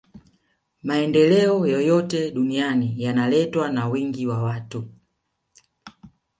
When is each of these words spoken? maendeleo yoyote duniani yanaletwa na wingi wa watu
maendeleo 0.83 1.67
yoyote 1.67 2.31
duniani 2.31 2.93
yanaletwa 3.03 3.71
na 3.71 3.87
wingi 3.87 4.27
wa 4.27 4.43
watu 4.43 4.87